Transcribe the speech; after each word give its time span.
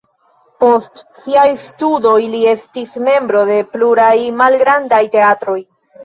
Post 0.61 1.01
siaj 1.23 1.43
studoj 1.63 2.13
li 2.35 2.39
estis 2.51 2.93
membro 3.09 3.43
de 3.49 3.57
pluraj 3.75 4.13
malgrandaj 4.39 5.03
teatroj. 5.17 5.59